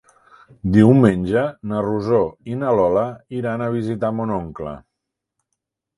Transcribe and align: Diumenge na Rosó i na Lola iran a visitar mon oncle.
Diumenge 0.75 1.43
na 1.73 1.83
Rosó 1.87 2.21
i 2.53 2.57
na 2.63 2.73
Lola 2.79 3.05
iran 3.41 3.65
a 3.67 3.69
visitar 3.77 4.15
mon 4.21 4.37
oncle. 4.43 4.77